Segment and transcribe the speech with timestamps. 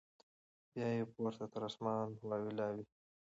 [0.71, 2.83] بیا یې پورته تر اسمانه واویلا وي